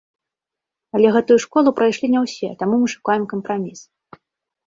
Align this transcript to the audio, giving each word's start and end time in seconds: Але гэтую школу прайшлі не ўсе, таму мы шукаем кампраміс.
Але 0.99 1.07
гэтую 1.17 1.35
школу 1.43 1.73
прайшлі 1.79 2.07
не 2.15 2.19
ўсе, 2.25 2.49
таму 2.63 2.75
мы 2.85 2.89
шукаем 2.95 3.23
кампраміс. 3.35 3.79